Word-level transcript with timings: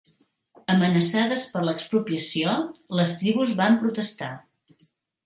Amenaçades 0.75 1.43
per 1.55 1.61
l'expropiació, 1.67 2.55
les 3.01 3.13
tribus 3.21 3.53
van 3.61 3.79
protestar. 3.85 4.31